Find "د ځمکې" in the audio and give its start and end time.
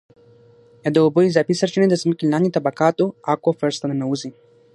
1.89-2.29